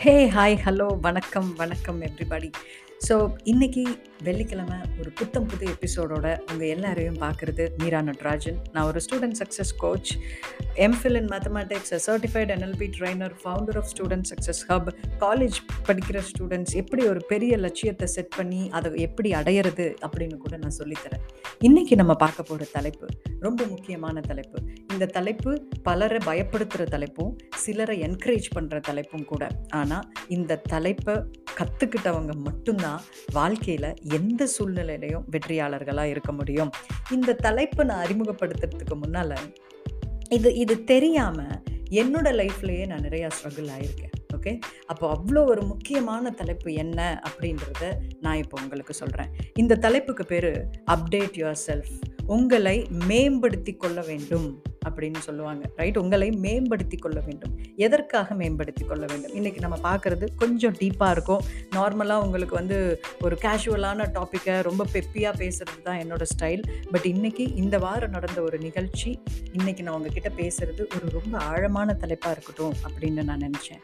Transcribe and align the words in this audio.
ஹே! 0.00 0.30
Hi! 0.30 0.58
Hello! 0.64 1.00
வணக்கம், 1.00 1.54
வணக்கம் 1.54 2.02
everybody. 2.02 2.52
So, 3.08 3.34
இன்னைக்கு 3.42 3.98
வெள்ளிக்கிழமை 4.22 4.76
ஒரு 4.98 5.10
புத்தம் 5.10 5.46
புது 5.46 5.66
எபிசோடோட 5.66 6.52
உங்கள் 6.52 6.68
எல்லாரையும் 6.68 7.18
பார்க்குறது 7.18 7.68
மீரா 7.78 8.00
நட்ராஜன். 8.00 8.56
நான் 8.72 8.86
ஒரு 8.86 9.00
student 9.06 9.32
success 9.38 9.72
coach, 9.78 10.10
MPhil 10.76 11.14
in 11.14 11.26
mathematics, 11.26 11.90
certified 11.90 12.50
NLP 12.54 12.90
trainer 12.98 13.30
founder 13.44 13.76
of 13.76 13.88
student 13.92 14.22
success 14.30 14.60
hub. 14.68 14.88
College 15.20 15.56
படிக்கிற 15.88 16.22
ஸ்டூடெண்ட்ஸ் 16.30 16.74
எப்படி 16.74 17.06
ஒரு 17.06 17.24
பெரிய 17.28 17.56
லட்சியத்தை 17.56 18.06
செட் 18.06 18.34
பண்ணி 18.36 18.70
அதை 18.70 19.00
எப்படி 19.00 19.32
அடையிறது 19.32 19.96
அப்படின்னு 20.06 20.36
கூட 20.36 20.56
நான் 20.56 20.70
சொல்லித் 20.70 20.98
தரேன். 21.04 21.24
இன்னைக்கு 21.58 21.96
நம்ம 21.96 22.14
பார்க்க 22.14 22.42
போகிற 22.42 22.70
தலைப்பு 22.72 23.06
ரொம்ப 23.40 23.64
முக்கியமான 23.64 24.20
தலைப்பு. 24.20 24.62
இந்த 24.92 25.06
தலைப்பு 25.06 25.64
பலரை 25.82 26.18
பயப்படுத்துகிற 26.26 26.86
தலைப்பும், 26.90 27.36
சிலரை 27.56 28.00
என்கரேஜ் 28.02 28.50
பண்ணுற 28.54 28.80
தலைப்பும் 28.88 29.24
கூட. 29.24 29.48
ஆனால் 29.68 30.12
இந்த 30.28 30.56
தலைப்பை 30.56 31.14
கற்றுக்கிட்டவங்க 31.58 32.34
மட்டும்தான் 32.34 32.89
தான் 32.90 33.02
வாழ்க்கையில் 33.38 33.90
எந்த 34.18 34.48
சூழ்நிலையிலையும் 34.56 35.26
வெற்றியாளர்களாக 35.34 36.14
இருக்க 36.14 36.32
முடியும். 36.32 36.70
இந்த 37.16 37.38
தலைப்பை 37.46 37.84
நான் 37.90 38.04
அறிமுகப்படுத்துறதுக்கு 38.06 38.96
முன்னால, 39.04 39.32
இது 40.38 40.50
இது 40.62 40.74
தெரியாமல் 40.92 41.58
என்னோட 42.00 42.28
லைஃப்லேயே 42.40 42.84
நான் 42.90 43.06
நிறையா 43.06 43.28
ஸ்ட்ரகிள் 43.36 43.70
ஆகியிருக்கேன் 43.74 44.12
ஓகே. 44.36 44.52
அப்போ 44.90 45.04
அவ்வளோ 45.14 45.40
ஒரு 45.52 45.62
முக்கியமான 45.70 46.30
தலைப்பு 46.40 46.68
என்ன 46.82 46.98
அப்படின்றத 47.28 47.82
நான் 48.24 48.40
இப்போ 48.42 48.56
உங்களுக்கு 48.62 48.94
சொல்கிறேன் 49.00 49.30
இந்த 49.62 49.78
தலைப்புக்கு 49.84 50.24
பேர் 50.32 50.50
அப்டேட் 50.94 51.38
யுவர் 51.40 51.60
செல்ஃப். 51.66 51.92
உங்களை 52.36 52.76
மேம்படுத்திக் 53.08 53.80
கொள்ள 53.82 54.00
வேண்டும் 54.10 54.48
அப்படின்னு 54.88 55.18
சொல்லுவாங்க. 55.18 55.70
ரைட்? 55.76 55.98
உங்களை 55.98 56.30
மேம்படுத்திக் 56.30 57.02
கொள்ள 57.02 57.20
வேண்டும். 57.20 57.58
எதற்காக 57.76 58.34
மேம்படுத்தி 58.34 58.84
கொள்ள 58.84 59.06
வேண்டும்? 59.06 59.32
இன்றைக்கி 59.32 59.66
நம்ம 59.66 59.96
பார்க்குறது 59.96 60.26
கொஞ்சம் 60.36 60.74
டீப்பாக 60.74 61.10
இருக்கும். 61.10 61.42
நார்மலாக 61.76 62.22
உங்களுக்கு 62.22 62.54
வந்து 62.54 63.00
ஒரு 63.20 63.38
கேஷுவலான 63.40 64.06
டாப்பிக்கை 64.06 64.62
ரொம்ப 64.62 64.86
பெப்பியாக 64.92 65.34
பேசுகிறது 65.38 65.82
தான் 65.84 65.98
என்னோட 65.98 66.22
ஸ்டைல். 66.38 66.62
பட் 66.90 67.04
இன்னைக்கு 67.04 67.54
இந்த 67.54 67.78
வாரம் 67.78 68.10
நடந்த 68.10 68.42
ஒரு 68.42 68.58
நிகழ்ச்சி, 68.58 69.22
இன்றைக்கி 69.52 69.82
நான் 69.82 69.94
உங்ககிட்ட 69.94 70.28
பேசுகிறது 70.28 70.80
ஒரு 70.80 71.20
ரொம்ப 71.22 71.38
ஆழமான 71.38 71.92
தலைப்பாக 71.92 72.40
இருக்கட்டும் 72.40 72.74
அப்படின்னு 72.88 73.24
நான் 73.24 73.50
நினச்சேன் 73.50 73.82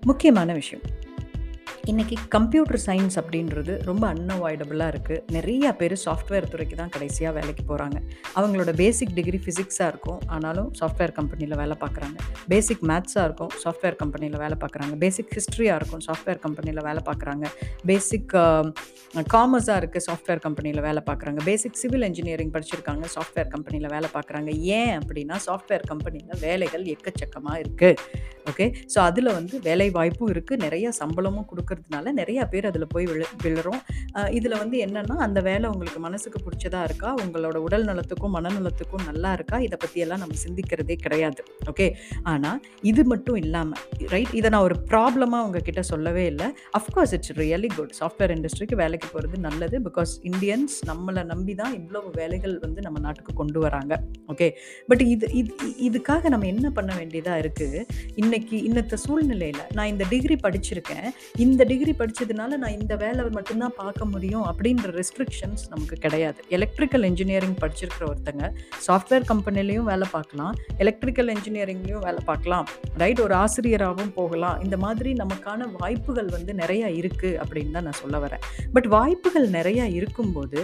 முக்கியமான 0.00 0.52
விஷயம். 0.52 0.84
இன்றைக்கி 1.88 2.16
கம்ப்யூட்டர் 2.28 2.78
சயின்ஸ் 2.86 3.14
அப்படின்றது 3.20 3.82
ரொம்ப 3.82 4.04
அன்அவாய்டபுளாக 4.14 4.92
இருக்குது 4.92 5.22
நிறையா 5.36 5.70
பேர் 5.76 5.94
சாஃப்ட்வேர் 6.04 6.48
துறைக்கு 6.48 6.76
தான் 6.76 6.88
கடைசியாக 6.88 7.32
வேலைக்கு 7.38 7.62
போகிறாங்க 7.70 7.98
அவங்களோட 8.38 8.74
பேசிக் 8.74 9.14
டிகிரி 9.14 9.38
ஃபிசிக்ஸாக 9.44 9.88
இருக்கும். 9.92 10.20
ஆனாலும் 10.26 10.72
சாஃப்ட்வேர் 10.80 11.12
கம்பெனியில் 11.12 11.56
வேலை 11.56 11.76
பார்க்குறாங்க. 11.84 12.18
பேசிக் 12.48 12.82
மேத்ஸாக 12.90 13.24
இருக்கும். 13.24 13.52
சாஃப்ட்வேர் 13.64 13.96
கம்பெனியில் 14.02 14.36
வேலை 14.38 14.56
பார்க்குறாங்க. 14.64 14.96
பேசிக் 15.04 15.32
ஹிஸ்ட்ரியாக 15.36 15.78
இருக்கும். 15.80 16.02
சாஃப்ட்வேர் 16.08 16.42
கம்பெனியில் 16.46 16.82
வேலை 16.88 17.02
பார்க்குறாங்க. 17.08 17.46
பேசிக் 17.86 18.34
காமர்ஸாக 19.34 19.78
இருக்குது 19.82 20.06
சாஃப்ட்வேர் 20.08 20.44
கம்பெனியில் 20.46 20.80
வேலை 20.80 21.02
பார்க்குறாங்க. 21.06 21.42
பேசிக் 21.44 21.74
சிவில் 21.74 22.02
இன்ஜினியரிங் 22.02 22.52
படிச்சிருக்காங்க. 22.56 23.06
சாஃப்ட்வேர் 23.16 23.48
கம்பெனியில் 23.48 23.88
வேலை 23.88 24.10
பார்க்குறாங்க. 24.16 24.50
ஏன் 24.52 24.98
அப்படின்னா, 24.98 25.38
சாஃப்ட்வேர் 25.48 25.86
கம்பெனியில் 25.92 26.38
வேலைகள் 26.40 26.84
எக்கச்சக்கமாக 26.96 27.62
இருக்குது 27.64 27.96
ஓகே. 28.50 28.66
ஸோ, 28.94 28.98
அதில் 28.98 29.32
வந்து 29.38 29.60
வேலை 29.60 29.90
வாய்ப்பும் 29.90 30.30
இருக்குது 30.32 30.62
நிறைய 30.66 30.92
சம்பளமும் 31.00 31.46
இருக்கிறதுனால 31.70 32.12
நிறையா 32.20 32.44
பேர் 32.52 32.68
அதில் 32.70 32.86
போய் 32.94 33.06
விழு 33.10 33.26
விழுறோம் 33.44 33.80
இதில் 34.38 34.56
வந்து 34.62 34.76
என்னன்னா, 34.84 35.16
அந்த 35.26 35.38
வேலை 35.48 35.66
உங்களுக்கு 35.72 36.00
மனசுக்கு 36.06 36.38
பிடிச்சதா 36.46 36.80
இருக்கா? 36.88 37.10
உங்களோட 37.24 37.56
உடல் 37.66 37.84
நலத்துக்கும், 37.90 38.34
மனநலத்துக்கும் 38.36 39.04
நல்லா 39.10 39.30
இருக்கா? 39.38 39.56
இதை 39.66 39.76
பற்றியெல்லாம் 39.82 40.22
நம்ம 40.22 40.38
சிந்திக்கிறதே 40.44 40.96
கிடையாது. 41.04 41.42
ஓகே. 41.72 41.86
ஆனால் 42.32 42.58
இது 42.90 43.02
மட்டும் 43.12 43.38
இல்லாமல் 43.44 44.08
ரைட்? 44.14 44.32
இதை 44.40 44.50
நான் 44.54 44.66
ஒரு 44.68 44.76
ப்ராப்ளமாக 44.90 45.46
உங்ககிட்ட 45.46 45.82
சொல்லவே 45.92 46.24
இல்லை 46.32 46.48
of course 46.80 47.14
it's 47.16 47.34
really 47.42 47.70
good. 47.76 47.92
Software 48.00 48.34
இண்டஸ்ட்ரிக்கு 48.36 48.78
வேலைக்கு 48.82 49.08
போகிறது 49.14 49.38
நல்லது. 49.48 49.78
பிகாஸ் 49.88 50.12
இந்தியன்ஸ் 50.30 50.76
நம்மளை 50.90 51.24
நம்பி 51.32 51.54
தான் 51.62 51.74
இவ்வளவு 51.80 52.10
வேலைகள் 52.20 52.56
வந்து 52.64 52.80
நம்ம 52.86 53.00
நாட்டுக்கு 53.06 53.34
கொண்டு 53.42 53.58
வராங்க. 53.66 53.92
ஓகே. 54.34 54.48
பட் 54.90 55.04
இது 55.14 55.26
இது 55.40 55.52
இதுக்காக 55.88 56.28
நம்ம 56.34 56.48
என்ன 56.54 56.66
பண்ண 56.78 56.90
வேண்டியதாக 57.00 57.42
இருக்குது 57.44 57.80
இன்னைக்கு 58.22 58.56
இன்னத்த 58.68 58.98
சூழ்நிலையில் 59.04 59.62
நான் 59.76 59.90
இந்த 59.92 60.04
டிகிரி 60.12 60.38
படிச்சிருக்கேன். 60.46 61.08
இந்த 61.44 61.59
இந்த 61.60 61.72
டிகிரி 61.72 61.92
படித்ததுனால 61.96 62.56
நான் 62.60 62.76
இந்த 62.80 62.94
வேலை 63.02 63.22
மட்டும்தான் 63.34 63.74
பார்க்க 63.80 64.04
முடியும் 64.12 64.44
அப்படின்ற 64.50 64.90
ரெஸ்ட்ரிக்ஷன்ஸ் 64.98 65.62
நமக்கு 65.72 65.96
கிடையாது. 66.04 66.38
எலக்ட்ரிக்கல் 66.56 67.02
இன்ஜினியரிங் 67.08 67.56
படிச்சிருக்கிற 67.62 68.04
ஒருத்தங்க, 68.10 68.44
சாஃப்ட்வேர் 68.86 69.26
கம்பெனிலையும் 69.30 69.88
வேலை 69.88 70.06
பார்க்கலாம். 70.12 70.54
எலக்ட்ரிக்கல் 70.82 71.30
இன்ஜினியரிங்லேயும் 71.34 72.04
வேலை 72.06 72.20
பார்க்கலாம். 72.30 72.68
ரைட்? 73.02 73.20
ஒரு 73.20 73.34
ஆசிரியராகவும் 73.34 74.14
போகலாம். 74.20 74.62
இந்த 74.66 74.78
மாதிரி 74.84 75.12
நமக்கான 75.22 75.66
வாய்ப்புகள் 75.82 76.30
வந்து 76.36 76.54
நிறையா 76.62 76.88
இருக்குது 77.00 77.36
அப்படின்னு 77.42 77.74
தான் 77.76 77.86
நான் 77.88 78.00
சொல்ல 78.02 78.18
வரேன். 78.24 78.46
பட் 78.76 78.88
வாய்ப்புகள் 78.96 79.48
நிறையா 79.58 79.88
இருக்கும்போது, 79.98 80.62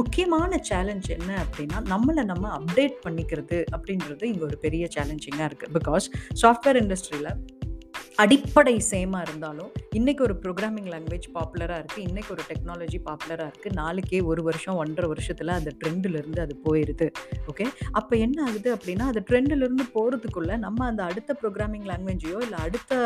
முக்கியமான 0.00 0.60
சேலஞ்ச் 0.70 1.08
என்ன 1.18 1.30
அப்படின்னா, 1.44 1.78
நம்மளை 1.92 2.24
நம்ம 2.32 2.50
அப்டேட் 2.58 2.98
பண்ணிக்கிறது 3.06 3.60
அப்படின்றது 3.76 4.26
இங்கே 4.32 4.44
ஒரு 4.50 4.58
பெரிய 4.66 4.86
சேலஞ்சிங்காக 4.98 5.48
இருக்குது 5.50 5.74
பிகாஸ் 5.78 6.08
சாஃப்ட்வேர் 6.42 6.80
இண்டஸ்ட்ரியில் 6.82 7.32
அடிப்படை 8.22 8.72
சேமாக 8.90 9.24
இருந்தாலும், 9.26 9.68
இன்றைக்கி 9.98 10.22
ஒரு 10.26 10.34
ப்ரோக்ராமிங் 10.42 10.88
லாங்குவேஜ் 10.92 11.26
பாப்புலராக 11.34 11.76
இருக்குது 11.80 12.04
இன்றைக்கி 12.08 12.30
ஒரு 12.34 12.42
டெக்னாலஜி 12.48 12.98
பாப்புலராக 13.08 13.50
இருக்குது 13.50 13.74
நாளைக்கே 13.74 14.20
ஒரு 14.30 14.42
வருஷம், 14.42 14.78
ஒன்றரை 14.82 15.08
வருஷத்தில் 15.08 15.52
அந்த 15.56 15.70
ட்ரெண்டிலிருந்து 15.80 16.40
அது 16.44 16.54
போயிடுது 16.64 17.06
ஓகே. 17.50 17.66
அப்போ 17.92 18.16
என்ன 18.16 18.38
ஆகுது 18.46 18.70
அப்படின்னா, 18.76 19.04
அது 19.12 19.20
ட்ரெண்டிலிருந்து 19.28 19.84
போகிறதுக்குள்ளே 19.94 20.56
நம்ம 20.56 20.86
அந்த 20.86 21.04
அடுத்த 21.04 21.36
ப்ரோக்ராமிங் 21.42 21.86
லாங்குவேஜையோ, 21.90 22.40
இல்லை 22.46 22.58
அடுத்த 22.66 22.98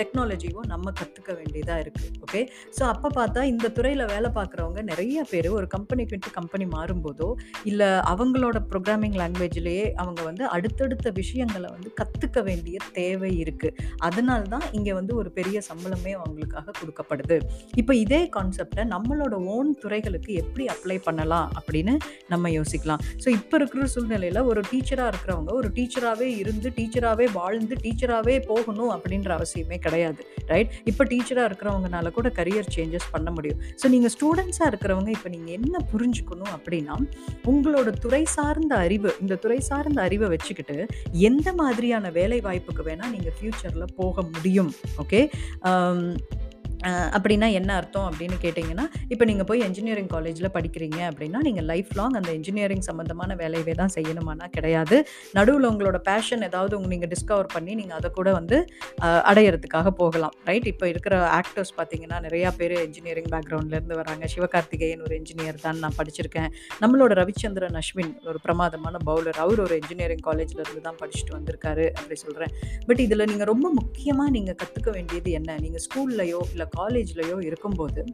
டெக்னாலஜியோ 0.00 0.60
நம்ம 0.72 0.92
கற்றுக்க 1.00 1.30
வேண்டியதாக 1.40 1.84
இருக்குது 1.84 2.10
ஓகே. 2.26 2.42
ஸோ, 2.78 2.82
அப்போ 2.94 3.10
பார்த்தா 3.20 3.44
இந்த 3.52 3.70
துறையில் 3.78 4.04
வேலை 4.06 4.32
பார்க்குறவங்க 4.40 4.82
நிறைய 4.82 5.24
பேர் 5.30 5.50
ஒரு 5.60 5.68
கம்பெனிக்கு 5.76 6.16
விட்டு 6.16 6.34
கம்பெனி 6.40 6.68
மாறும்போதோ, 6.76 7.30
இல்லை 7.64 7.90
அவங்களோட 8.14 8.56
ப்ரோக்ராமிங் 8.72 9.16
லாங்குவேஜ்லேயே 9.22 9.86
அவங்க 9.92 10.20
வந்து 10.22 10.46
அடுத்தடுத்த 10.58 11.10
விஷயங்களை 11.22 11.70
வந்து 11.76 11.92
கற்றுக்க 12.02 12.38
வேண்டிய 12.42 12.76
தேவை 13.00 13.32
இருக்குது 13.44 13.98
அதனால 14.00 14.42
தான் 14.42 14.66
இங்கே 14.72 14.92
வந்து 14.92 15.16
ஒரு 15.16 15.30
பெரிய 15.30 15.60
சம்பளமே 15.68 16.12
அவங்களுக்காக 16.20 16.74
கொடுக்கப்படுது 16.80 17.38
இப்போ 17.74 17.94
இதே 17.94 18.28
கான்செப்டை 18.36 18.84
நம்மளோட 18.94 19.34
ஓன் 19.54 19.70
துறைகளுக்கு 19.78 20.32
எப்படி 20.34 20.64
அப்ளை 20.66 20.98
பண்ணலாம் 20.98 21.50
அப்படின்னு 21.58 21.94
நம்ம 22.28 22.50
யோசிக்கலாம். 22.50 23.02
ஸோ, 23.24 23.28
இப்போ 23.28 23.56
இருக்கிற 23.56 23.86
சூழ்நிலையில் 23.86 24.40
ஒரு 24.42 24.60
டீச்சராக 24.70 25.10
இருக்கிறவங்க, 25.12 25.52
ஒரு 25.52 25.68
டீச்சராகவே 25.76 26.28
இருந்து, 26.36 26.68
டீச்சராகவே 26.76 27.26
வாழ்ந்து, 27.32 27.76
டீச்சராகவே 27.84 28.36
போகணும் 28.46 28.92
அப்படின்ற 28.96 29.30
அவசியமே 29.38 29.78
கிடையாது. 29.78 30.22
ரைட்? 30.46 30.70
இப்போ 30.84 31.04
டீச்சராக 31.04 31.48
இருக்கிறவங்கனால 31.50 32.10
கூட 32.10 32.28
கரியர் 32.28 32.70
சேஞ்சஸ் 32.76 33.08
பண்ண 33.10 33.30
முடியும். 33.30 33.60
ஸோ, 33.82 33.88
நீங்கள் 33.88 34.12
ஸ்டூடெண்ட்ஸாக 34.16 34.70
இருக்கிறவங்க 34.72 35.08
இப்போ 35.08 35.28
நீங்கள் 35.28 35.54
என்ன 35.58 35.84
புரிஞ்சுக்கணும் 35.92 36.52
அப்படின்னா, 36.56 36.96
உங்களோட 37.44 37.90
துறை 37.90 38.24
சார்ந்த 38.24 38.74
அறிவு, 38.76 39.12
இந்த 39.20 39.34
துறை 39.34 39.60
சார்ந்த 39.60 40.02
அறிவை 40.02 40.28
வச்சுக்கிட்டு, 40.28 40.86
எந்த 41.30 41.52
மாதிரியான 41.52 42.10
வேலை 42.10 42.40
வாய்ப்புக்கு 42.40 42.82
வேணால் 42.82 43.10
நீங்கள் 43.10 43.36
ஃப்யூச்சரில் 43.38 43.88
போக 43.96 44.22
முடியும். 44.22 44.72
ஓகே. 45.02 45.30
அப்படின்னா 47.16 47.48
என்ன 47.60 47.70
அர்த்தம் 47.80 48.08
அப்படின்னு 48.10 48.36
கேட்டிங்கன்னா 48.44 48.86
இப்போ 49.12 49.24
நீங்கள் 49.30 49.48
போய் 49.50 49.64
என்ஜினியரிங் 49.68 50.10
காலேஜில் 50.14 50.50
படிக்கிறீங்க 50.56 50.98
அப்படின்னா, 51.10 51.40
நீங்கள் 51.48 51.68
லைஃப் 51.72 51.92
லாங் 52.00 52.16
அந்த 52.20 52.30
என்ஜினியரிங் 52.38 52.84
சம்மந்தமான 52.88 53.36
வேலையவே 53.42 53.74
தான் 53.82 53.94
செய்யணுமானா 53.96 54.48
கிடையாது. 54.56 54.98
நடுவில் 55.38 55.68
உங்களோட 55.72 56.00
பேஷன் 56.10 56.44
ஏதாவது 56.50 56.76
உங்க 56.78 56.90
நீங்கள் 56.94 57.12
டிஸ்கவர் 57.14 57.50
பண்ணி, 57.56 57.74
நீங்கள் 57.82 57.98
அதை 58.00 58.10
கூட 58.20 58.28
வந்து 58.40 58.58
அடையிறதுக்காக 59.30 59.48
அடையறதுக்காக 59.50 59.90
போகலாம். 60.00 60.34
ரைட்? 60.48 60.66
இப்போ 60.72 60.86
இருக்கிற 60.92 61.14
ஆக்டர்ஸ் 61.38 61.72
பார்த்தீங்கன்னா, 61.78 62.16
நிறையா 62.26 62.48
பேர் 62.58 62.74
என்ஜினியரிங் 62.86 63.30
பேக்ரவுண்ட்லேருந்து 63.34 63.96
வராங்க. 64.00 64.24
சிவகார்த்திகேயன் 64.34 65.02
ஒரு 65.06 65.14
என்ஜினியர் 65.18 65.58
தான் 65.64 65.80
நான் 65.84 65.96
படிச்சிருக்கேன். 65.98 66.50
நம்மளோட 66.82 67.12
ரவிச்சந்திரன் 67.20 67.78
அஸ்வின் 67.80 68.12
ஒரு 68.30 68.38
பிரமாதமான 68.46 68.98
பவுலர். 69.08 69.38
அவர் 69.44 69.62
ஒரு 69.66 69.74
என்ஜினியரிங் 69.80 70.24
காலேஜ்லேருந்து 70.28 70.82
தான் 70.88 70.98
படிச்சுட்டு 71.02 71.36
வந்திருக்காரு. 71.38 71.86
அப்படி 71.98 72.18
சொல்கிறேன் 72.24 72.54
பட் 72.88 73.02
இதில் 73.06 73.28
நீங்கள் 73.32 73.50
ரொம்ப 73.52 73.66
முக்கியமாக 73.80 74.30
நீங்கள் 74.36 74.58
கற்றுக்க 74.62 74.90
வேண்டியது 74.98 75.30
என்ன? 75.40 75.58
நீங்கள் 75.64 75.84
ஸ்கூல்லையோ 75.86 76.40
இல்லை 76.52 76.68
காலேஜ்லேயோ 76.76 77.44
இருக்கும்போது, 77.44 78.04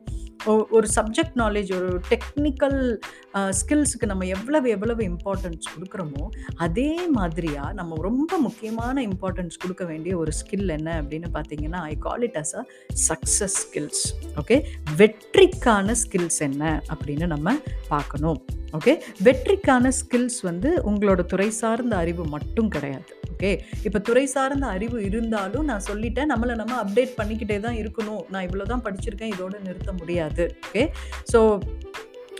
ஒரு 0.45 0.89
சப்ஜெக்ட் 0.95 1.37
நாலேஜ் 1.37 1.77
ஒரு 1.77 2.01
டெக்னிக்கல் 2.09 2.99
ஸ்கில்ஸுக்கு 3.35 3.85
ஸ்கில்ஸ்க்கு 3.97 4.07
நம்ம 4.07 4.27
எவ்வளவு 4.27 4.69
எவ்வளவு 4.69 5.03
இம்பார்ட்டன்ஸ் 5.03 5.67
கொடுக்குறோமோ 5.75 6.29
அதே 6.57 7.07
மாதிரியாக 7.09 7.73
நம்ம 7.73 7.97
ரொம்ப 8.03 8.39
முக்கியமான 8.39 9.03
இம்பார்ட்டன்ஸ் 9.03 9.57
கொடுக்க 9.59 9.85
வேண்டிய 9.85 10.17
ஒரு 10.17 10.33
ஸ்கில் 10.41 10.69
என்ன 10.69 11.03
அப்படின்னு 11.03 11.25
பார்த்தீங்கன்னா, 11.35 11.81
I 11.83 11.97
call 11.97 12.23
it 12.23 12.35
as 12.35 12.55
a 12.55 12.67
success 13.09 13.57
skills. 13.63 14.03
Okay. 14.37 14.63
வெற்றிக்கான 14.97 15.95
ஸ்கில்ஸ் 16.05 16.39
என்ன 16.39 16.83
அப்படின்னு 16.95 17.27
நம்ம 17.27 17.55
பார்க்கணும். 17.89 18.45
ஓகே. 18.73 19.01
வெற்றிக்கான 19.25 19.91
ஸ்கில்ஸ் 20.01 20.41
வந்து 20.43 20.83
உங்களோட 20.87 21.25
துறை 21.25 21.51
சார்ந்த 21.51 21.97
அறிவு 21.97 22.25
மட்டும் 22.25 22.69
கிடையாது. 22.69 23.15
ஓகே. 23.37 23.51
இப்போ 23.87 23.99
துறை 23.99 24.27
சார்ந்த 24.27 24.67
அறிவு 24.67 24.99
இருந்தாலும் 25.09 25.67
நான் 25.71 25.87
சொல்லிட்டேன். 25.89 26.31
நம்மளை 26.33 26.55
நம்ம 26.63 26.75
அப்டேட் 26.85 27.13
பண்ணிக்கிட்டே 27.19 27.61
தான் 27.67 27.77
இருக்கணும். 27.83 28.23
நான் 28.33 28.47
இவ்வளோ 28.49 28.67
தான் 28.73 28.85
படிச்சிருக்கேன். 28.87 29.33
இதோடு 29.35 29.59
நிறுத்த 29.67 29.93
முடியாது. 29.93 30.45
ஓகே. 30.69 30.85
ஸோ, 31.33 31.41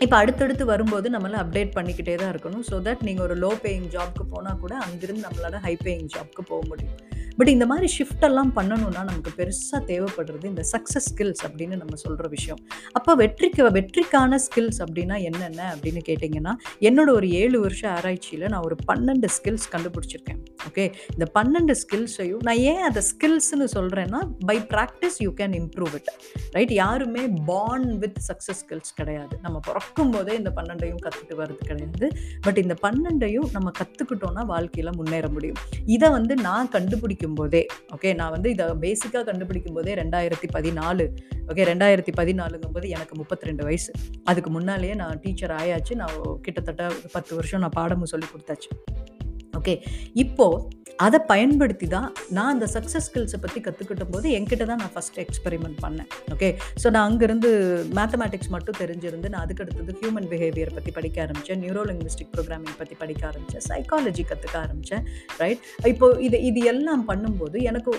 இப்போ 0.01 0.15
அடுத்தடுத்து 0.17 0.65
வரும்போது 0.65 1.09
நம்மளை 1.09 1.37
அப்டேட் 1.43 1.75
பண்ணிக்கிட்டே 1.77 2.15
தான் 2.15 2.31
இருக்கணும். 2.33 2.65
ஸோ 2.69 2.75
தட் 2.87 3.05
நீங்கள் 3.09 3.25
ஒரு 3.27 3.35
லோ 3.43 3.51
பேயிங் 3.65 3.87
ஜாப்க்கு 3.95 4.25
போனால் 4.33 4.59
கூட, 4.63 4.73
அங்கிருந்து 4.87 5.25
நம்மளால 5.27 5.61
ஹை 5.67 5.75
பேயிங் 5.85 6.09
ஜாப்க்கு 6.15 6.43
போக 6.51 6.61
முடியும். 6.67 6.97
பட் 7.39 7.51
இந்த 7.53 7.65
மாதிரி 7.65 7.87
ஷிஃப்ட் 7.95 8.25
எல்லாம் 8.27 8.51
பண்ணணும்னா 8.57 9.01
நமக்கு 9.09 9.31
பெருசாக 9.39 9.81
தேவைப்படுறது 9.89 10.45
இந்த 10.45 10.63
சக்ஸஸ் 10.73 11.07
ஸ்கில்ஸ் 11.09 11.43
அப்படின்னு 11.47 11.75
நம்ம 11.81 11.95
சொல்கிற 11.95 12.27
விஷயம் 12.27 12.61
அப்போ 12.93 13.15
வெற்றிக்கு 13.15 13.69
வெற்றிக்கான 13.77 14.39
ஸ்கில்ஸ் 14.45 14.79
அப்படின்னா 14.85 15.17
என்னென்ன 15.29 15.61
அப்படின்னு 15.73 16.01
கேட்டிங்கன்னா 16.09 16.53
என்னோட 16.81 17.09
ஒரு 17.09 17.29
ஏழு 17.41 17.59
வருஷம் 17.65 17.93
ஆராய்ச்சியில் 17.97 18.49
நான் 18.49 18.65
ஒரு 18.69 18.77
பன்னெண்டு 18.91 19.29
ஸ்கில்ஸ் 19.37 19.67
கண்டுபிடிச்சிருக்கேன் 19.75 20.41
ஓகே 20.67 20.85
இந்த 21.13 21.25
பன்னெண்டு 21.37 21.73
ஸ்கில்ஸையும் 21.81 22.43
நான் 22.47 22.61
ஏன் 22.71 22.83
அதை 22.89 23.01
ஸ்கில்ஸ்னு 23.11 23.67
சொல்கிறேன்னா 23.75 24.21
by 24.49 24.57
practice 24.73 25.17
you 25.25 25.31
can 25.41 25.55
improve 25.61 25.93
it 25.99 26.09
right 26.51 26.73
யாருமே 26.81 27.23
பார்ன் 27.51 27.87
வித் 28.03 28.19
சக்ஸஸ் 28.27 28.61
ஸ்கில்ஸ் 28.61 28.93
கிடையாது. 28.95 29.33
நம்ம 29.41 29.59
பிறக்கும் 29.59 30.11
போதே 30.11 30.35
இந்த 30.35 30.53
பன்னெண்டையும் 30.55 31.01
கற்றுட்டு 31.05 31.35
வர்றது 31.41 31.63
கிடையாது. 31.69 32.09
பட் 32.41 32.57
இந்த 32.57 32.77
பன்னெண்டையும் 32.85 33.49
நம்ம 33.51 33.71
கற்றுக்கிட்டோன்னா 33.79 34.45
வாழ்க்கையில் 34.53 34.95
முன்னேற 34.95 35.27
முடியும். 35.29 35.61
இதை 35.85 36.09
வந்து 36.09 36.35
நான் 36.47 36.69
கண்டுபிடிக்கும் 36.69 37.33
போதே 37.33 37.63
ஓகே 37.95 38.15
நான் 38.21 38.33
வந்து 38.35 38.49
இதை 38.55 38.65
பேசிக்காக 38.85 39.25
கண்டுபிடிக்கும் 39.31 39.77
போதே 39.79 39.93
ரெண்டாயிரத்தி 39.93 40.49
பதினாலு 40.57 41.05
ஓகே 41.51 41.63
ரெண்டாயிரத்தி 41.71 42.11
பதினாலுங்கும் 42.19 42.73
போது 42.73 42.87
எனக்கு 42.89 43.15
முப்பத்தி 43.15 43.45
ரெண்டு 43.45 43.63
வயசு. 43.63 43.91
அதுக்கு 44.23 44.49
முன்னாலேயே 44.49 44.93
நான் 44.93 45.19
டீச்சர் 45.21 45.51
ஆயாச்சு. 45.51 45.93
நான் 45.95 46.15
கிட்டத்தட்ட 46.41 46.91
பத்து 47.11 47.35
வருஷம் 47.35 47.59
நான் 47.59 47.75
பாடமும் 47.79 48.11
சொல்லி 48.13 48.27
கொடுத்தாச்சு. 48.31 48.69
ஓகே 49.57 49.75
இப்போது 50.15 50.75
அதை 51.05 51.19
பயன்படுத்தி 51.31 51.87
தான் 51.87 52.07
நான் 52.29 52.51
அந்த 52.53 52.67
சக்ஸஸ் 52.75 53.07
ஸ்கில்ஸை 53.07 53.39
பற்றி 53.41 53.59
கற்றுக்கிட்ட 53.59 54.05
போது 54.13 54.27
என்கிட்ட 54.37 54.65
தான் 54.65 54.81
நான் 54.83 54.93
ஃபஸ்ட் 54.95 55.19
எக்ஸ்பெரிமெண்ட் 55.23 55.77
பண்ணேன். 55.83 56.07
ஓகே 56.33 56.49
ஸோ 56.81 56.87
நான் 56.89 57.07
அங்கேருந்து 57.09 57.49
மேத்தமேட்டிக்ஸ் 57.99 58.51
மட்டும் 58.55 58.79
தெரிஞ்சிருந்து 58.81 59.29
நான் 59.29 59.43
அதுக்கு 59.45 59.63
அடுத்தது 59.63 59.95
ஹியூமன் 60.01 60.29
பிஹேவியர் 60.31 60.73
பற்றி 60.73 60.91
படிக்க 60.91 61.19
ஆரம்பித்தேன் 61.25 61.61
நியூரோ 61.63 61.83
லிங்குவிஸ்டிக் 61.89 62.31
ப்ரோக்ராமிங் 62.35 62.79
பற்றி 62.79 62.97
படிக்க 63.03 63.23
ஆரம்பித்தேன் 63.27 63.65
சைக்காலஜி 63.69 64.25
கற்றுக்க 64.31 64.57
ஆரம்பித்தேன் 64.65 65.05
ரைட் 65.39 65.61
இப்போ 65.93 66.09
இது 66.27 66.39
இது 66.49 66.61
எல்லாம் 66.73 67.05
பண்ணும்போது 67.09 67.59
எனக்கு 67.71 67.93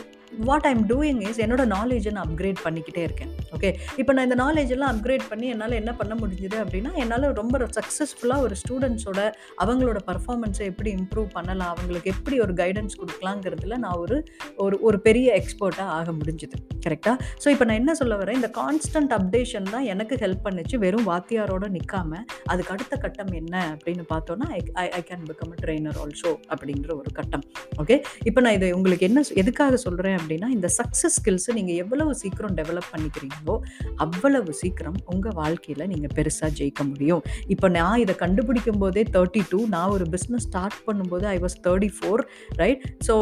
வாட் 0.49 0.67
ஐம் 0.71 0.83
டூயிங் 0.93 1.21
இஸ் 1.29 1.41
என்னோட 1.45 1.65
நாலேஜை 1.75 2.13
நான் 2.17 2.27
அப்கிரேட் 2.29 2.61
பண்ணிக்கிட்டே 2.67 3.03
இருக்கேன். 3.09 3.31
ஓகே 3.57 3.71
இப்போ 4.01 4.13
நான் 4.17 4.27
இந்த 4.29 4.39
நாலேஜ் 4.45 4.73
எல்லாம் 4.77 4.93
அப்கிரேட் 4.95 5.25
பண்ணி 5.31 5.47
என்னால் 5.55 5.77
என்ன 5.81 5.93
பண்ண 6.01 6.15
முடிஞ்சுது 6.23 6.57
அப்படின்னா 6.65 6.93
என்னால் 7.03 7.27
ரொம்ப 7.41 7.59
சக்ஸஸ்ஃபுல்லாக 7.79 8.47
ஒரு 8.47 8.57
ஸ்டூடெண்ட்ஸோட 8.63 9.21
அவங்களோட 9.65 9.99
பர்ஃபார்மன்ஸை 10.11 10.67
எப்படி 10.73 10.91
இம்ப்ரூவ் 11.01 11.29
பண்ணலாம் 11.37 11.73
அவங்களுக்கு 11.75 12.13
எப்படி 12.15 12.39
ஒரு 12.47 12.55
கைடன்ஸ் 12.63 12.99
கொடுக்கலாங்கிறதுல 13.01 13.79
நான் 13.85 13.99
ஒரு 14.05 14.19
ஒரு 14.67 14.79
ஒரு 14.89 15.01
பெரிய 15.07 15.29
எக்ஸ்பர்ட்டாக 15.41 15.97
ஆக 15.99 16.13
முடிஞ்சுது. 16.21 16.57
கரெக்டாக 16.87 17.17
ஸோ 17.43 17.49
இப்போ 17.55 17.65
நான் 17.69 17.81
என்ன 17.83 17.95
சொல்ல 18.01 18.17
வரேன்? 18.21 18.39
இந்த 18.41 18.51
கான்ஸ்டன்ட் 18.61 19.15
அப்டேஷன் 19.19 19.71
தான் 19.75 19.87
எனக்கு 19.93 20.15
ஹெல்ப் 20.25 20.45
பண்ணுச்சு 20.47 20.77
வெறும் 20.85 21.09
வாத்தியாரோட 21.11 21.67
நிற்காம 21.77 22.21
அதுக்கு 22.53 22.73
அடுத்த 22.75 22.97
கட்டம் 23.05 23.33
என்ன 23.41 23.55
அப்படின்னு 23.75 24.05
பார்த்தோன்னா 24.15 24.49
I 24.59 24.87
I 24.99 25.03
can 25.11 25.25
become 25.31 25.53
a 25.57 25.59
trainer 25.65 25.99
also 26.05 26.33
அப்படிங்கிற 26.53 26.93
ஒரு 27.01 27.13
கட்டம். 27.19 27.45
ஓகே 27.83 27.99
இப்போ 28.29 28.41
நான் 28.47 28.57
இதை 28.59 28.71
உங்களுக்கு 28.79 29.07
என்ன 29.11 29.25
எதுக்காக 29.43 29.77
சொல்கிறேன் 29.87 30.18
அப்படின்னா 30.19 30.49
இந்த 30.57 30.71
சக்ஸஸ் 30.79 31.17
ஸ்கில்ஸை 31.19 31.55
நீங்கள் 31.59 31.79
எவ்வளவு 31.85 32.15
சீக்கிரம் 32.23 32.57
டெவலப் 32.61 32.91
பண்ணிக்கிறீங்களோ 32.93 33.57
அவ்வளவு 34.07 34.55
சீக்கிரம் 34.63 34.99
உங்கள் 35.15 35.37
வாழ்க்கையில் 35.41 35.89
நீங்கள் 35.93 36.15
பெருசாக 36.19 36.51
ஜெயிக்க 36.61 36.83
முடியும். 36.91 37.23
இப்போ 37.55 37.69
நான் 37.79 38.01
இதை 38.05 38.17
கண்டுபிடிக்கும் 38.25 38.81
போதே 38.85 39.05
தேர்ட்டி 39.17 39.45
டூ 39.53 39.61
நான் 39.77 39.93
ஒரு 39.99 40.07
பிஸ்னஸ் 40.17 40.49
ஸ்டார்ட் 40.49 40.81
பண்ணும்போது 40.89 41.27
I 41.35 41.39
was 41.47 41.59
thirty 41.69 41.93
four 41.99 42.25
right 42.63 42.85
so 43.09 43.17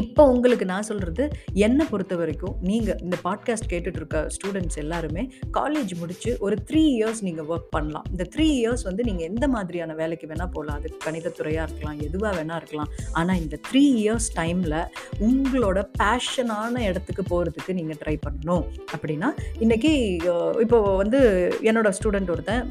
இப்போ 0.00 0.22
உங்களுக்கு 0.32 0.64
நான் 0.70 0.86
சொல்கிறது 0.88 1.24
என்னை 1.64 1.84
பொறுத்த 1.90 2.14
வரைக்கும் 2.20 2.54
நீங்கள் 2.68 3.00
இந்த 3.04 3.16
பாட்காஸ்ட் 3.24 3.68
கேட்டுட்டு 3.72 3.98
இருக்க 4.00 4.20
ஸ்டூடெண்ட்ஸ் 4.34 4.78
எல்லாருமே 4.82 5.22
காலேஜ் 5.56 5.92
முடித்து 6.02 6.30
ஒரு 6.44 6.56
த்ரீ 6.68 6.82
இயர்ஸ் 6.94 7.20
நீங்கள் 7.26 7.48
ஒர்க் 7.52 7.68
பண்ணலாம். 7.74 8.06
இந்த 8.12 8.24
த்ரீ 8.34 8.46
இயர்ஸ் 8.60 8.84
வந்து 8.88 9.02
நீங்கள் 9.08 9.28
எந்த 9.30 9.46
மாதிரியான 9.54 9.96
வேலைக்கு 10.00 10.28
வேணால் 10.30 10.52
போகலாம் 10.54 10.78
அது 10.80 10.90
கணிதத்துறையாக 11.06 11.66
இருக்கலாம் 11.68 11.98
எதுவாக 12.06 12.32
வேணால் 12.38 12.60
இருக்கலாம். 12.62 12.90
ஆனால் 13.12 13.40
இந்த 13.44 13.58
த்ரீ 13.68 13.84
இயர்ஸ் 14.02 14.30
டைமில் 14.38 14.78
உங்களோட 15.28 15.78
பேஷனான 16.00 16.82
இடத்துக்கு 16.90 17.22
போகிறதுக்கு 17.32 17.72
நீங்கள் 17.78 17.98
ட்ரை 18.02 18.14
பண்ணணும். 18.26 18.64
அப்படின்னா 18.94 19.28
இன்றைக்கி 19.64 19.92
இப்போ 20.64 20.78
வந்து 21.02 21.20
என்னோட 21.70 21.90
ஸ்டூடெண்ட் 21.98 22.32
ஒருத்தன் 22.34 22.62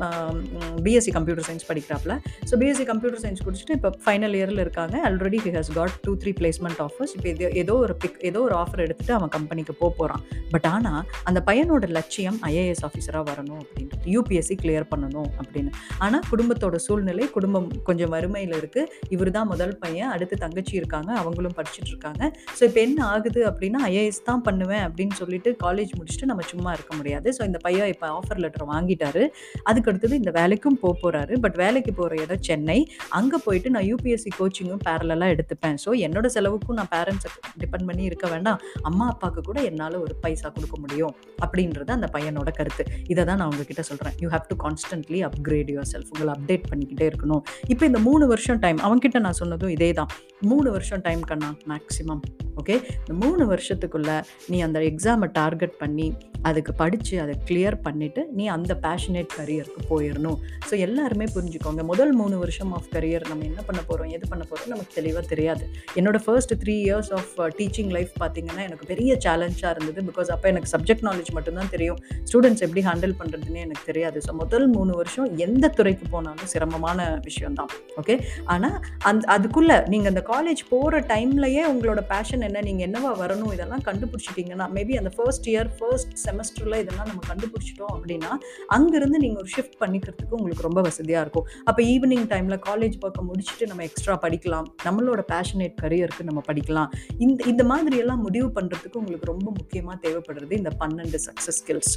பிஎஸ்சி 0.86 1.14
கம்ப்யூட்டர் 1.18 1.48
சயின்ஸ் 1.48 1.68
படிக்கிறாப்புல. 1.70 2.16
ஸோ 2.50 2.54
பிஎஸ்சி 2.64 2.86
கம்ப்யூட்டர் 2.92 3.24
சயின்ஸ் 3.26 3.44
குடிச்சிட்டு 3.46 3.78
இப்போ 3.80 3.92
ஃபைனல் 4.06 4.36
இயரில் 4.40 4.64
இருக்காங்க. 4.66 4.96
Already 5.10 5.42
he 5.46 5.54
has 5.58 5.72
got 5.80 5.96
two 6.08 6.14
three 6.24 6.34
placement 6.42 6.82
offers 6.88 7.14
இப்போ 7.18 7.30
இது 7.34 7.50
ஏதோ 7.64 7.76
ஒரு 7.86 7.96
பிக் 8.04 8.20
ஏதோ 8.32 8.42
ஒரு 8.48 8.58
ஆஃபர் 8.64 8.84
எடுத்துகிட்டு 8.86 9.18
அவன் 9.20 9.34
கம்பெனிக்கு 9.38 9.76
போக 9.82 9.92
போகிறான் 10.00 10.24
பட் 10.54 10.68
ஆனால் 10.74 11.02
அந்த 11.30 11.40
பையனோட 11.50 11.86
லட்சியம் 11.98 12.40
ஐஏஎஸ் 12.52 12.84
ஆஃபீஸராக 12.90 13.24
வரணும் 13.32 13.62
அப்படின்றது. 13.64 14.04
யூபிஎஸ்சி 14.16 14.56
கிளியர் 14.64 14.88
பண்ணணும் 14.94 15.30
அப்படின்னு. 15.42 15.72
ஆனால் 16.06 16.26
குடும்பத்தோட 16.32 16.76
சூழ்நிலை 16.88 17.26
குடும்பம் 17.38 17.68
கொஞ்சம் 17.90 18.12
வறுமையில் 18.16 18.56
இருக்குது 18.60 18.90
இவர் 19.16 19.32
தான் 19.38 19.50
முதல் 19.54 19.76
பையன். 19.84 20.12
அடுத்து 20.16 20.36
தங்கச்சி 20.46 20.74
இருக்காங்க. 20.82 21.12
அவங்களும் 21.22 21.56
படிச்சுட்டு 21.60 21.92
இருக்காங்க. 21.94 22.22
ஸோ 22.58 22.62
இப்போ 22.70 22.82
என்ன 22.88 23.00
ஆகுது 23.14 23.42
அப்படின்னா 23.50 23.80
ஐஏஎஸ் 23.92 24.22
தான் 24.30 24.44
பண்ணுவேன் 24.48 24.84
அப்படின்னு 24.88 25.16
சொல்லிட்டு 25.22 25.52
காலேஜ் 25.64 25.92
முடிச்சுட்டு 25.98 26.30
நம்ம 26.32 26.46
சும்மா 26.52 26.72
இருக்க 26.78 26.92
முடியாது. 27.00 27.28
ஸோ 27.38 27.42
இந்த 27.50 27.62
பையன் 27.66 27.92
இப்போ 27.94 28.08
ஆஃபர் 28.20 28.42
லெட்டர் 28.46 28.66
வாங்கிட்டாரு. 28.74 29.24
அதுக்கு 29.70 29.90
அடுத்தது 29.92 30.20
இந்த 30.22 30.34
வேலைக்கும் 30.40 30.78
போக 30.84 30.94
போகிறாரு 31.04 31.34
பட் 31.46 31.58
வேலைக்கு 31.64 31.94
போகிற 32.00 32.22
இடம் 32.26 32.44
சென்னை. 32.50 32.80
அங்கே 33.20 33.40
போயிட்டு 33.46 33.72
நான் 33.76 33.88
யூபிஎஸ்சி 33.92 34.34
கோச்சிங்கும் 34.40 34.84
பேரலாக 34.88 35.34
எடுத்துப்பேன். 35.36 35.78
ஸோ 35.86 35.90
என்னோட 36.08 36.28
செலவுக்கும் 36.36 36.80
நான் 36.82 36.92
பேரண்ட்ஸை 36.96 37.32
டிபெண்ட் 37.64 37.88
பண்ணி 37.90 38.04
இருக்க 38.12 38.28
வேண்டாம். 38.34 38.60
அம்மா 38.90 39.08
அப்பாவுக்கு 39.14 39.44
கூட 39.50 39.60
என்னால் 39.72 39.98
ஒரு 40.06 40.16
பைசா 40.26 40.48
கொடுக்க 40.58 40.76
முடியும் 40.86 41.16
அப்படின்றது 41.46 41.92
அந்த 41.98 42.10
பையனோட 42.16 42.50
கருத்து. 42.60 42.86
இதை 43.12 43.22
தான் 43.30 43.40
நான் 43.42 43.52
உங்ககிட்ட 43.54 43.84
சொல்கிறேன் 43.92 44.16
you 44.24 44.30
have 44.36 44.48
to 44.52 44.58
constantly 44.66 45.22
upgrade 45.30 45.72
yourself 45.94 46.12
உங்களை 46.14 46.34
அப்டேட் 46.38 46.70
பண்ணிக்கிட்டே 46.72 47.08
இருக்கணும். 47.12 47.44
இப்போ 47.74 47.84
இந்த 47.92 48.02
மூணு 48.08 48.28
வருஷம் 48.34 48.62
டைம் 48.66 48.80
அவங்ககிட்ட 48.88 49.20
நான் 49.28 49.40
சொன்னதும் 49.42 49.74
இதே 49.78 49.92
தான் 50.00 50.12
மூணு 50.52 50.70
வருஷம் 50.78 51.04
டைம் 51.08 51.24
கண்ணா 51.32 51.50
மேக்ஸிமம் 51.72 52.22
ஓகே 52.62 52.76
இந்த 53.02 53.14
மூணு 53.22 53.44
வருஷத்துக்குள்ளே 53.46 54.18
நீ 54.50 54.58
அந்த 54.62 54.80
எக்ஸாமை 54.82 55.28
டார்கெட் 55.34 55.76
பண்ணி 55.80 56.08
அதுக்கு 56.50 56.72
படித்து 56.82 57.16
அதை 57.24 57.34
கிளியர் 57.48 57.78
பண்ணிவிட்டு 57.86 58.22
நீ 58.38 58.46
அந்த 58.56 58.74
பேஷனேட் 58.86 59.32
கரியருக்கு 59.40 59.82
போயிடணும் 59.92 60.38
ஸோ 60.70 60.74
எல்லாருமே 60.88 61.26
புரிஞ்சுக்கோங்க. 61.36 61.82
முதல் 61.92 62.14
மூணு 62.20 62.36
வருஷம் 62.44 62.72
ஆஃப் 62.78 62.90
கரியர் 62.96 63.26
நம்ம 63.32 63.46
என்ன 63.50 63.62
பண்ண 63.70 63.82
போகிறோம் 63.90 64.12
எது 64.18 64.26
பண்ண 64.32 64.44
போகிறோம் 64.50 64.72
நமக்கு 64.74 64.98
தெளிவாக 65.00 65.24
தெரியாது. 65.34 65.64
என்னோடய 66.00 66.24
first 66.26 66.54
three 66.64 66.76
years 66.88 67.12
of 67.18 67.34
teaching 67.60 67.92
life 67.98 68.14
பார்த்தீங்கன்னா 68.24 68.64
எனக்கு 68.70 68.86
பெரிய 68.92 69.12
சேலஞ்சாக 69.26 69.74
இருந்தது. 69.76 70.00
பிகாஸ் 70.10 70.32
அப்போ 70.36 70.50
எனக்கு 70.54 70.72
சப்ஜெக்ட் 70.76 71.06
நாலேஜ் 71.10 71.32
மட்டும்தான் 71.38 71.72
தெரியும். 71.76 72.00
ஸ்டூடெண்ட்ஸ் 72.30 72.66
எப்படி 72.68 72.84
ஹேண்டில் 72.90 73.16
பண்ணுறதுன்னு 73.22 73.64
எனக்கு 73.68 73.86
தெரியாது. 73.92 74.20
ஸோ 74.28 74.34
முதல் 74.44 74.68
மூணு 74.76 74.92
வருஷம் 75.02 75.30
எந்த 75.48 75.72
துறைக்கு 75.80 76.08
போனாலும் 76.16 76.52
சிரமமான 76.54 77.00
விஷயம்தான். 77.30 77.72
ஓகே 78.02 78.18
ஆனால் 78.56 78.78
அந்த 79.12 79.24
அதுக்குள்ளே 79.36 79.80
நீங்கள் 79.94 80.12
அந்த 80.14 80.24
காலேஜ் 80.34 80.64
போகிற 80.74 81.04
டைம்லையே 81.14 81.64
உங்களோட 81.74 82.02
பேஷன் 82.14 82.46
என்ன 82.50 82.66
நீங்கள் 82.70 82.88
என்னவா 82.90 83.14
வரணும் 83.24 83.54
இதெல்லாம் 83.58 83.86
கண்டுபிடிச்சிட்டிங்கன்னா 83.90 84.70
மேபி 84.78 84.96
அந்த 85.02 85.14
ஃபர்ஸ்ட் 85.18 85.50
இயர் 85.54 85.72
ஃபர்ஸ்ட் 85.78 86.14
செமஸ்டரில் 86.32 86.80
இதெல்லாம் 86.84 87.10
நம்ம 87.12 87.22
கண்டுபிடிச்சிட்டோம் 87.30 87.94
அப்படின்னா 87.96 88.32
அங்கேருந்து 88.78 89.22
நீங்கள் 89.26 89.42
ஒரு 89.44 89.52
ஷிஃப்ட் 89.56 89.78
பண்ணிக்கிறதுக்கு 89.84 90.38
உங்களுக்கு 90.40 90.68
ரொம்ப 90.68 90.82
வசதியாக 90.82 91.24
இருக்கும். 91.26 91.48
அப்போ 91.70 91.84
ஈவினிங் 91.84 92.26
டைமில் 92.34 92.60
காலேஜ் 92.70 92.98
பக்கம் 93.00 93.30
முடிச்சுட்டு 93.32 93.70
நம்ம 93.72 93.84
எக்ஸ்ட்ரா 93.84 94.16
படிக்கலாம். 94.26 94.68
நம்மளோட 94.88 95.22
பேஷனேட் 95.34 95.76
கரியருக்கு 95.84 96.30
நம்ம 96.30 96.44
படிக்கலாம். 96.50 96.90
இந்த 97.18 97.40
இந்த 97.54 97.64
மாதிரியெல்லாம் 97.64 98.24
முடிவு 98.28 98.50
பண்ணுறதுக்கு 98.58 99.00
உங்களுக்கு 99.04 99.32
ரொம்ப 99.34 99.48
முக்கியமாக 99.60 99.98
தேவைப்படுறது 100.08 100.54
இந்த 100.62 100.74
பன்னெண்டு 100.84 101.20
சக்ஸஸ் 101.28 101.60
ஸ்கில்ஸ் 101.62 101.94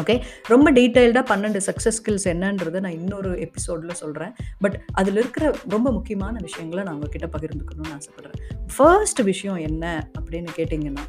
ஓகே 0.00 0.14
ரொம்ப 0.46 0.68
டீட்டெயில்டாக 0.78 1.24
பன்னெண்டு 1.30 1.60
சக்ஸஸ் 1.66 1.96
ஸ்கில்ஸ் 1.98 2.26
என்னன்றதை 2.32 2.80
நான் 2.80 2.98
இன்னொரு 2.98 3.30
எபிசோடில் 3.46 3.98
சொல்கிறேன் 4.02 4.34
பட் 4.58 4.76
அதில் 4.92 5.16
இருக்கிற 5.16 5.46
ரொம்ப 5.68 5.90
முக்கியமான 5.90 6.34
விஷயங்களை 6.42 6.82
நான் 6.84 6.94
உங்ககிட்ட 6.94 7.28
பகிர்ந்துக்கணும்னு 7.36 7.94
ஆசைப்பட்றேன். 7.96 8.38
ஃபர்ஸ்ட் 8.76 9.22
விஷயம் 9.22 9.56
என்ன 9.56 9.84
அப்படின்னு 10.18 10.52
கேட்டிங்கன்னா 10.58 11.06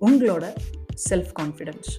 உங்களோட 0.00 0.46
செல்ஃப் 1.10 1.32
கான்ஃபிடென்ஸ் 1.40 1.90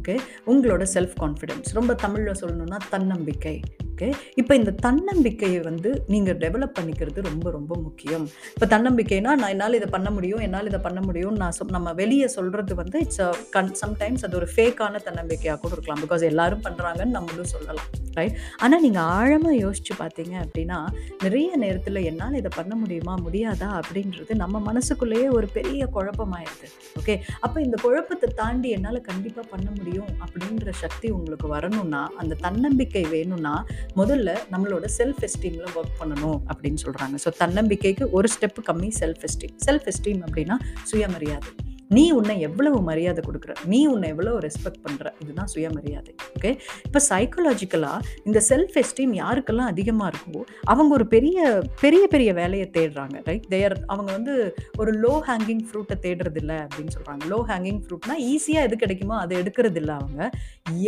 ஓகே 0.00 0.20
உங்களோட 0.46 0.86
செல்ஃப் 0.94 1.14
கான்ஃபிடென்ஸ் 1.20 1.72
ரொம்ப 1.72 1.94
தமிழில் 1.94 2.40
சொல்லணும்னா 2.40 2.76
தன்னம்பிக்கை. 2.90 3.60
ஓகே 3.94 4.08
இப்போ 4.40 4.52
இந்த 4.60 4.70
தன்னம்பிக்கையை 4.84 5.58
வந்து 5.66 5.90
நீங்கள் 6.12 6.38
டெவலப் 6.44 6.76
பண்ணிக்கிறது 6.78 7.20
ரொம்ப 7.28 7.48
ரொம்ப 7.50 7.72
முக்கியம். 7.84 8.24
இப்போ 8.54 8.66
தன்னம்பிக்கைனா 8.72 9.32
நான் 9.40 9.52
என்னால் 9.54 9.76
இதை 9.78 9.88
பண்ண 9.92 10.08
முடியும் 10.10 10.42
என்னால் 10.46 10.68
இதை 10.70 10.80
பண்ண 10.86 11.00
முடியும்னு 11.08 11.40
நான் 11.42 11.54
சொ 11.58 11.64
நம்ம 11.76 11.92
வெளியே 12.00 12.28
சொல்கிறது 12.36 12.74
வந்து 12.80 12.96
இட்ஸ் 13.04 13.22
கன் 13.56 13.70
சம்டைம்ஸ் 13.82 14.24
அது 14.28 14.36
ஒரு 14.40 14.48
ஃபேக்கான 14.54 15.02
தன்னம்பிக்கையாக 15.08 15.58
கூட 15.62 15.72
இருக்கலாம். 15.76 16.02
பிகாஸ் 16.04 16.24
எல்லாரும் 16.30 16.64
பண்ணுறாங்கன்னு 16.66 17.16
நம்மளும் 17.18 17.52
சொல்லலாம் 17.52 17.88
ரைட் 18.18 18.34
ஆனால் 18.60 18.82
நீங்கள் 18.82 19.06
ஆழமாக 19.14 19.54
யோசிச்சு 19.56 19.94
பார்த்தீங்க 20.00 20.34
அப்படின்னா 20.42 20.78
நிறைய 21.22 21.50
நேரத்தில் 21.56 22.00
என்னால் 22.10 22.38
இதை 22.40 22.50
பண்ண 22.58 22.74
முடியுமா 22.82 23.14
முடியாதா 23.26 23.70
அப்படின்றது 23.80 24.34
நம்ம 24.42 24.60
மனசுக்குள்ளேயே 24.68 25.28
ஒரு 25.28 25.46
பெரிய 25.56 25.88
குழப்பமாயிருது 25.96 26.68
ஓகே 27.00 27.16
அப்போ 27.40 27.58
இந்த 27.60 27.76
குழப்பத்தை 27.82 28.30
தாண்டி 28.42 28.70
என்னால் 28.70 29.00
கண்டிப்பாக 29.10 29.46
பண்ண 29.50 29.68
முடியும் 29.78 30.12
அப்படின்ற 30.20 30.70
சக்தி 30.82 31.08
உங்களுக்கு 31.10 31.48
வரணும்னா 31.56 32.02
அந்த 32.16 32.38
தன்னம்பிக்கை 32.46 33.04
வேணும்னா 33.16 33.56
முதல்ல 33.96 34.36
நம்மளோட 34.50 34.84
செல்ஃப் 34.98 35.22
எஸ்டீமில் 35.22 35.74
ஒர்க் 35.74 35.98
பண்ணணும் 36.00 36.40
அப்படின்னு 36.48 36.76
சொல்கிறாங்க 36.84 37.14
ஸோ 37.24 37.32
தன்னம்பிக்கைக்கு 37.38 38.10
ஒரு 38.10 38.28
ஸ்டெப் 38.40 38.60
கம்மி 38.66 38.90
செல்ஃப் 39.00 39.24
எஸ்டீம் 39.24 39.56
செல்ஃப் 39.66 39.86
எஸ்டீம் 39.86 40.22
அப்படின்னா 40.22 40.58
சுயமரியாதை. 40.90 41.50
நீ 41.88 42.10
உன்னை 42.10 42.40
எவ்வளவு 42.40 42.82
மரியாதை 42.82 43.22
கொடுக்குற? 43.26 43.52
நீ 43.64 43.86
உன்னை 43.86 44.08
எவ்வளவு 44.08 44.38
ரெஸ்பெக்ட் 44.40 44.82
பண்ற? 44.82 45.12
இதுதான் 45.18 45.46
சுயமரியாதை 45.46 46.14
ஓகே 46.36 46.50
இப்போ 46.86 47.00
சைக்கலாஜிக்கலா 47.08 47.92
இந்த 48.24 48.42
செல்ஃப் 48.48 48.76
எஸ்டீம் 48.82 49.12
யாருக்கெல்லாம் 49.22 49.70
அதிகமாக 49.72 50.10
இருக்கோ 50.12 50.42
அவங்க 50.64 50.94
ஒரு 50.94 51.06
பெரிய 51.06 51.62
பெரிய 51.80 52.06
பெரிய 52.06 52.32
வேலையை 52.32 52.70
தேடுறாங்க 52.76 53.22
ரைட் 53.24 53.48
தேர் 53.48 53.84
அவங்க 53.86 54.12
வந்து 54.12 54.56
ஒரு 54.76 54.92
லோ 54.92 55.14
ஹேங்கிங் 55.28 55.62
ஃப்ரூட்டை 55.68 55.96
தேடுறது 56.06 56.40
இல்லை 56.42 56.56
அப்படின்னு 56.56 56.94
சொல்றாங்க. 56.96 57.22
லோ 57.32 57.38
ஹேங்கிங் 57.50 57.80
ஃப்ரூட்னா 57.84 58.16
ஈஸியாக 58.32 58.68
எது 58.68 58.76
கிடைக்குமோ 58.76 59.18
அதை 59.18 59.42
எடுக்கிறது 59.42 59.74
இல்லை 59.74 59.94
அவங்க. 59.94 60.30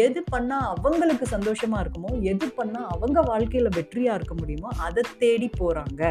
எது 0.07 0.23
பண்ணா 0.23 0.59
அவங்களுக்கு 0.73 1.27
சந்தோஷமா 1.37 1.81
இருக்குமோ 1.85 2.23
எது 2.23 2.49
பண்ணா 2.49 2.87
அவங்க 2.87 3.21
வாழ்க்கையில 3.33 3.71
வெற்றியா 3.79 4.15
இருக்க 4.15 4.35
முடியுமோ 4.35 4.69
அதை 4.89 5.05
தேடி 5.19 5.51
போறாங்க 5.61 6.03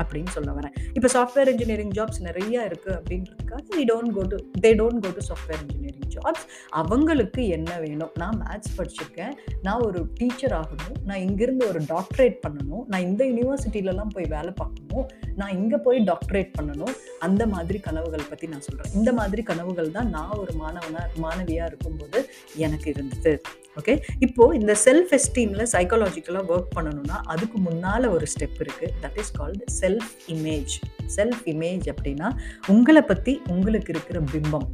அப்படின்னு 0.00 0.26
சொல்ல 0.26 0.50
வரேன். 0.52 0.74
இப்போ 0.94 1.08
சாஃப்ட்வேர் 1.16 1.50
இன்ஜினியரிங் 1.54 1.94
ஜாப்ஸ் 2.00 2.22
நிறைய 2.28 2.64
இருக்கு 2.64 2.90
அப்படின்றதுக்காக 2.98 3.62
we 3.78 3.84
don't 3.92 4.14
go 4.18 4.24
to 4.32 4.38
they 4.64 4.70
don't 4.80 5.02
go 5.04 5.10
to 5.18 5.24
software 5.30 5.62
engineering 5.64 6.10
jobs 6.14 6.46
அவங்களுக்கு 6.80 7.42
என்ன 7.56 7.70
வேணும்? 7.84 8.12
நான் 8.22 8.36
மேத்ஸ் 8.42 8.74
படிச்சிருக்கேன். 8.78 9.34
நான் 9.66 9.84
ஒரு 9.88 10.00
டீச்சர் 10.20 10.54
ஆகணும். 10.60 10.96
நான் 11.08 11.22
இங்கேருந்து 11.26 11.64
ஒரு 11.72 11.80
டாக்டரேட் 11.94 12.38
பண்ணணும். 12.44 12.84
நான் 12.92 13.06
இந்த 13.08 13.22
யூனிவர்சிட்டியிலலாம் 13.30 14.14
போய் 14.16 14.32
வேலை 14.36 14.52
பார்க்கணும். 14.62 15.06
நான் 15.40 15.54
இங்கே 15.60 15.80
போய் 15.86 15.98
டாக்டரேட் 16.10 16.52
பண்ணணும். 16.58 16.94
அந்த 17.28 17.42
மாதிரி 17.54 17.80
கனவுகள் 17.88 18.28
பற்றி 18.30 18.48
நான் 18.54 18.66
சொல்கிறேன் 18.68 18.96
இந்த 19.00 19.12
மாதிரி 19.20 19.44
கனவுகள் 19.52 19.96
தான் 19.98 20.12
நான் 20.16 20.36
ஒரு 20.42 20.54
மாணவனாக 20.62 21.08
மாணவியாக 21.26 21.70
இருக்கும்போது 21.72 22.20
எனக்கு 22.66 22.88
இருந்தது. 22.94 23.34
ஓகே 23.80 24.02
இப்போ 24.18 24.50
இந்த 24.54 24.76
செல்ஃப் 24.84 25.18
எஸ்டீம்ல 25.18 25.64
சைக்காலஜிக்கலாக 25.72 26.52
ஒர்க் 26.56 26.74
பண்ணணும்னா 26.76 27.18
அதுக்கு 27.24 27.58
முன்னால 27.58 28.10
ஒரு 28.10 28.26
ஸ்டெப் 28.34 28.58
இருக்கு. 28.58 28.92
That 29.02 29.18
is 29.18 29.32
called 29.32 29.64
self 29.80 30.10
image 30.28 30.74
self 31.16 31.42
image 31.44 31.86
அப்படின்னா 31.92 32.30
உங்களை 32.66 33.02
பத்தி 33.02 33.40
உங்களுக்கு 33.48 33.92
இருக்கிற 33.92 34.20
பிம்பம். 34.32 34.68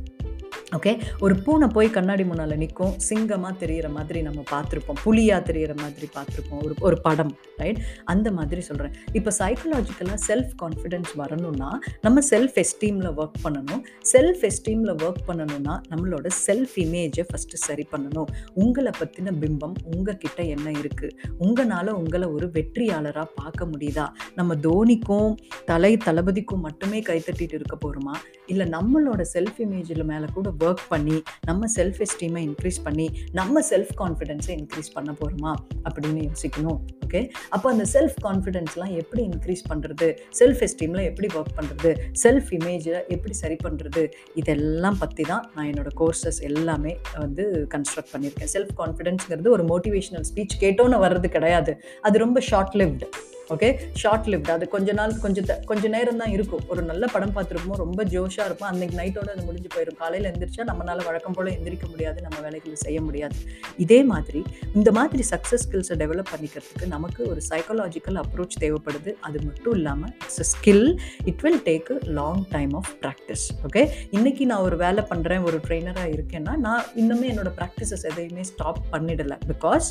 ஓகே 0.76 0.92
ஒரு 1.24 1.34
பூனை 1.44 1.66
போய் 1.74 1.88
கண்ணாடி 1.96 2.24
முன்னால் 2.28 2.54
நிற்கும் 2.62 2.94
சிங்கமாக 3.08 3.52
தெரிகிற 3.62 3.88
மாதிரி 3.96 4.20
நம்ம 4.28 4.40
பார்த்துருப்போம். 4.52 4.98
புலியாக 5.04 5.40
தெரிகிற 5.48 5.72
மாதிரி 5.80 6.06
பார்த்துருப்போம். 6.16 6.62
ஒரு 6.66 6.74
ஒரு 6.86 6.96
படம் 7.06 7.32
ரைட் 7.60 7.80
அந்த 8.12 8.28
மாதிரி 8.38 8.62
சொல்கிறேன் 8.68 8.94
இப்போ 9.18 9.30
சைக்கலாஜிக்கலாக 9.38 10.18
செல்ஃப் 10.28 10.54
கான்ஃபிடென்ஸ் 10.62 11.12
வரணும்னா 11.22 11.70
நம்ம 12.06 12.22
செல்ஃப் 12.30 12.56
எஸ்டீமில் 12.64 13.10
ஒர்க் 13.20 13.38
பண்ணணும். 13.44 13.82
செல்ஃப் 14.12 14.42
எஸ்டீமில் 14.50 14.94
ஒர்க் 15.04 15.22
பண்ணணும்னா 15.28 15.76
நம்மளோட 15.92 16.26
செல்ஃப் 16.46 16.76
இமேஜை 16.84 17.24
ஃபஸ்ட்டு 17.30 17.62
சரி 17.66 17.86
பண்ணணும். 17.92 18.30
உங்களை 18.64 18.92
பற்றின 19.00 19.34
பிம்பம் 19.44 19.76
உங்ககிட்ட 19.92 20.40
என்ன 20.54 20.66
இருக்குது 20.80 21.14
உங்களால் 21.44 21.92
உங்களை 22.00 22.28
ஒரு 22.36 22.48
வெற்றியாளராக 22.56 23.28
பார்க்க 23.40 23.70
முடியுதா? 23.72 24.06
நம்ம 24.40 24.54
தோனிக்கும் 24.66 25.30
தலை 25.70 25.92
தளபதிக்கும் 26.06 26.64
மட்டுமே 26.68 27.00
கைத்தட்டிட்டு 27.10 27.56
இருக்க 27.60 27.76
போகிறோமா 27.84 28.14
இல்லை 28.52 28.66
நம்மளோட 28.76 29.22
செல்ஃப் 29.34 29.58
இமேஜில் 29.66 30.04
மேலே 30.12 30.26
கூட 30.34 30.48
ஒர்க் 30.66 30.84
பண்ணி 30.88 31.16
நம்ம 31.46 31.68
செல்ஃப் 31.76 32.00
எஸ்டீமை 32.06 32.42
இன்க்ரீஸ் 32.48 32.80
பண்ணி 32.86 33.06
நம்ம 33.32 33.62
செல்ஃப் 33.70 33.92
கான்ஃபிடென்ஸை 34.02 34.54
இன்க்ரீஸ் 34.60 34.90
பண்ண 34.96 35.12
போகிறோமா 35.20 35.52
அப்படின்னு 35.86 36.22
யோசிக்கணும் 36.28 36.78
ஓகே 37.06 37.20
அப்போ 37.48 37.66
அந்த 37.74 37.84
செல்ஃப் 37.94 38.16
கான்ஃபிடென்ஸ்லாம் 38.26 38.94
எப்படி 39.02 39.22
இன்க்ரீஸ் 39.30 39.64
பண்ணுறது 39.70 40.08
செல்ஃப் 40.40 40.62
எஸ்டீமில் 40.66 41.04
எப்படி 41.10 41.28
ஒர்க் 41.38 41.54
பண்ணுறது 41.58 41.90
செல்ஃப் 42.22 42.50
இமேஜை 42.58 42.96
எப்படி 43.16 43.34
சரி 43.42 43.56
பண்ணுறது 43.64 44.04
இதெல்லாம் 44.34 44.98
பற்றி 44.98 45.24
தான் 45.32 45.44
நான் 45.54 45.68
என்னோட 45.72 45.92
கோர்சஸ் 46.00 46.40
எல்லாமே 46.50 46.94
வந்து 47.24 47.44
கன்ஸ்ட்ரக்ட் 47.74 48.12
பண்ணியிருக்கேன். 48.14 48.52
செல்ஃப் 48.56 48.74
கான்ஃபிடென்ஸ்ங்கிறது 48.80 49.54
ஒரு 49.56 49.66
மோட்டிவேஷனல் 49.72 50.26
ஸ்பீச் 50.30 50.56
கேட்டோன்னு 50.64 50.98
வர்றது 51.06 51.30
கிடையாது. 51.36 51.74
அது 52.02 52.24
ரொம்ப 52.24 52.40
short 52.50 52.76
lived 52.82 53.08
okay 53.48 53.78
short 53.94 54.26
lift 54.26 54.50
அது 54.50 54.68
கொஞ்ச 54.68 54.92
நாள் 54.92 55.18
கொஞ்சம் 55.18 55.44
த- 55.44 55.60
கொஞ்ச 55.66 55.88
நேரம் 55.88 56.16
தான் 56.16 56.30
இருக்கும். 56.30 56.60
ஒரு 56.68 56.82
நல்ல 56.82 57.06
படம் 57.06 57.36
பார்த்துருப்போம். 57.36 57.76
ரொம்ப 57.76 58.04
ஜோஷாக 58.04 58.44
இருக்கும் 58.44 58.68
அன்னைக்கு 58.68 58.96
நைட்டோட 58.96 59.28
அது 59.28 59.42
முடிஞ்சு 59.42 59.68
போயிடும் 59.74 59.96
காலையில் 59.96 60.30
எந்திரிச்சா 60.30 60.66
நம்மளால் 60.66 61.04
வழக்கம் 61.04 61.32
போல் 61.32 61.46
எந்திரிக்க 61.46 61.88
முடியாது. 61.88 62.20
நம்ம 62.20 62.38
வேலைகளை 62.40 62.74
செய்ய 62.74 63.00
முடியாது. 63.00 63.34
இதே 63.76 64.02
மாதிரி 64.02 64.42
இந்த 64.74 64.92
மாதிரி 64.92 65.24
சக்ஸஸ் 65.30 65.60
ஸ்கில்ஸை 65.68 65.96
டெவலப் 65.96 66.24
பண்ணிக்கிறதுக்கு 66.36 66.86
நமக்கு 66.86 67.28
ஒரு 67.28 67.40
சைக்காலஜிக்கல் 67.50 68.20
அப்ரோச் 68.20 68.48
தேவைப்படுது. 68.60 69.14
அது 69.20 69.42
மட்டும் 69.42 69.72
இல்லாமல் 69.74 70.12
it's 70.12 70.56
a 70.56 70.58
skill 70.58 70.98
it 71.24 71.40
will 71.40 71.62
take 71.64 72.04
long 72.04 72.44
time 72.50 72.72
of 72.72 72.90
practice 73.00 73.48
okay 73.68 73.90
இன்னைக்கு 74.10 74.46
நான் 74.46 74.60
ஒரு 74.60 74.76
வேலை 74.76 75.04
பண்ணுறேன் 75.10 75.44
ஒரு 75.44 75.60
ட்ரெயினராக 75.68 76.02
இருக்கேன்னா 76.04 76.56
நான் 76.56 76.84
இன்னுமே 76.96 77.24
என்னோட 77.24 77.52
ப்ராக்டிசஸ் 77.58 78.10
எதையுமே 78.10 78.42
ஸ்டாப் 78.42 78.78
பண்ணிடலை. 78.92 79.38
பிகாஸ் 79.48 79.88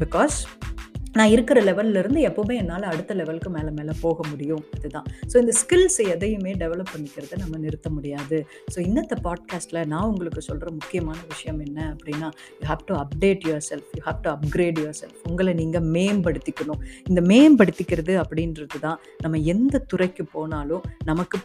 பிகாஸ் 0.00 0.38
நான் 1.14 1.28
இருக்கிற 1.28 1.62
லெவல்லேருந்து 1.62 2.20
எப்போவுமே 2.28 2.54
என்னால் 2.56 2.82
அடுத்த 2.82 3.14
லெவலுக்கு 3.14 3.50
மேலே 3.50 3.70
மேலே 3.70 3.92
போக 4.00 4.28
முடியும். 4.28 4.64
அதுதான். 4.76 5.06
ஸோ 5.32 5.36
இந்த 5.36 5.52
ஸ்கில்ஸ் 5.60 6.08
எதையுமே 6.08 6.52
டெவலப் 6.52 6.92
பண்ணிக்கிறத 6.92 7.36
நம்ம 7.36 7.58
நிறுத்த 7.58 7.90
முடியாது. 7.90 8.46
ஸோ 8.74 8.78
இன்னத்த 8.78 9.16
பாட்காஸ்ட்டில் 9.24 9.86
நான் 9.86 10.02
உங்களுக்கு 10.02 10.42
சொல்கிற 10.42 10.70
முக்கியமான 10.70 11.18
விஷயம் 11.28 11.60
என்ன 11.60 11.96
அப்படின்னா 11.96 12.28
you 12.60 12.68
have 12.68 12.84
to 12.86 12.94
update 12.94 13.44
yourself 13.70 13.90
you 13.96 14.02
have 14.04 14.20
to 14.22 14.30
upgrade 14.30 14.78
yourself 15.00 15.18
உங்களை 15.28 15.54
நீங்கள் 15.54 15.82
மேம்படுத்திக்கணும். 15.82 16.80
இந்த 17.08 17.20
மேம்படுத்திக்கிறது 17.20 18.16
அப்படின்றது 18.24 18.80
தான் 18.80 19.00
நம்ம 19.22 19.38
எந்த 19.38 19.78
துறைக்கு 19.78 20.24
போனாலும் 20.24 20.82
நமக்கு 21.04 21.38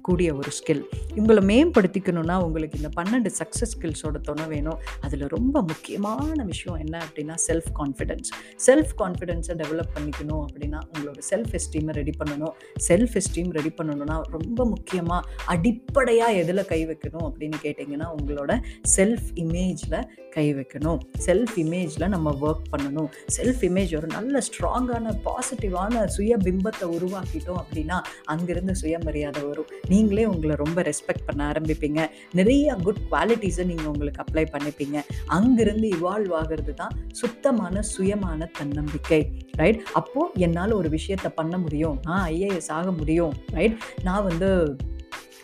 கூடிய 0.00 0.34
ஒரு 0.34 0.50
ஸ்கில் 0.58 0.82
இவங்களை 1.16 1.42
மேம்படுத்திக்கணும்னா 1.50 2.42
உங்களுக்கு 2.42 2.78
இந்த 2.80 2.90
பன்னெண்டு 2.96 3.30
சக்ஸஸ் 3.38 3.72
ஸ்கில்ஸோட 3.74 4.20
துணை 4.20 4.46
வேணும். 4.46 4.78
அதில் 5.00 5.26
ரொம்ப 5.26 5.62
முக்கியமான 5.62 6.44
விஷயம் 6.44 6.78
என்ன 6.78 7.02
அப்படின்னா 7.06 7.34
செல்ஃப் 7.46 7.70
கான்ஃபிடென்ஸ் 7.78 8.30
செல்ஃப் 8.66 8.92
கான்ஃபிடென்ஸை 8.98 9.56
டெவலப் 9.62 9.92
பண்ணிக்கணும் 9.96 10.42
அப்படின்னா 10.46 10.80
உங்களோட 10.92 11.18
செல்ஃப் 11.30 11.58
எஸ்டீமை 11.58 11.94
ரெடி 12.00 12.14
பண்ணணும். 12.24 12.54
செல்ஃப் 12.88 13.16
எஸ்டீம் 13.20 13.50
ரெடி 13.50 13.72
பண்ணணும்னா 13.78 14.20
ரொம்ப 14.36 14.64
முக்கியமாக 14.64 15.28
அடிப்படையாக 15.46 16.32
எதில் 16.32 16.64
கை 16.64 16.86
வைக்கணும் 16.86 17.26
அப்படின்னு 17.28 17.58
கேட்டிங்கன்னா 17.66 18.08
உங்களோட 18.18 18.60
செல்ஃப் 18.96 19.28
இமேஜில் 19.34 20.00
கை 20.30 20.54
வைக்கணும். 20.54 20.98
செல்ஃப் 21.26 21.54
இமேஜில் 21.56 22.08
நம்ம 22.08 22.30
ஒர்க் 22.40 22.66
பண்ணணும். 22.72 23.08
செல்ஃப் 23.36 23.62
இமேஜ் 23.68 23.96
ஒரு 23.96 24.06
நல்ல 24.06 24.40
ஸ்ட்ராங்கான 24.48 25.12
பாசிட்டிவான 25.26 26.04
சுய 26.04 26.36
பிம்பத்தை 26.36 26.86
உருவாக்கிட்டோம் 26.96 27.60
அப்படின்னா 27.62 27.96
அங்கேருந்து 28.32 28.74
சுயமரியாதை 28.82 29.42
வரும். 29.42 29.70
நீங்களே 29.88 30.24
உங்களை 30.32 30.54
ரொம்ப 30.64 30.82
ரெஸ்பெக்ட் 30.82 31.26
பண்ண 31.26 31.40
ஆரம்பிப்பீங்க. 31.50 32.00
நிறைய 32.38 32.74
குட் 32.86 33.02
குவாலிட்டிஸை 33.10 33.64
நீங்கள் 33.70 33.90
உங்களுக்கு 33.92 34.22
அப்ளை 34.24 34.44
பண்ணிப்பீங்க. 34.54 34.98
அங்கிருந்து 35.36 35.88
இவால்வ் 35.98 36.34
ஆகிறது 36.40 36.74
தான் 36.82 36.94
சுத்தமான 37.20 37.82
சுயமான 37.92 38.50
தன்னம்பிக்கை 38.58 39.20
ரைட் 39.62 39.80
அப்போது 39.92 40.40
என்னால் 40.46 40.78
ஒரு 40.80 40.88
விஷயத்தை 40.96 41.30
பண்ண 41.40 41.56
முடியும். 41.64 41.98
நான் 42.04 42.24
ஐஏஎஸ் 42.30 42.70
ஆக 42.78 42.92
முடியும் 43.00 43.34
ரைட் 43.58 43.76
நான் 44.02 44.26
வந்து 44.30 44.50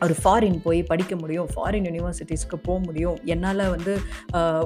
ஒரு 0.00 0.14
ஃபாரின் 0.22 0.58
போய் 0.62 0.82
படிக்க 0.82 1.16
முடியும் 1.16 1.48
ஃபாரின் 1.54 1.86
யூனிவர்சிட்டிஸ்க்கு 1.88 2.56
போக 2.62 2.78
முடியும் 2.84 3.18
என்னால் 3.24 3.62
வந்து 3.74 3.92